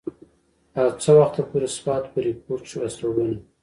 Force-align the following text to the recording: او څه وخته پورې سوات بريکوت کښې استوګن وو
او 0.79 0.87
څه 1.01 1.11
وخته 1.19 1.41
پورې 1.49 1.67
سوات 1.77 2.03
بريکوت 2.13 2.59
کښې 2.65 2.77
استوګن 2.85 3.29
وو 3.33 3.37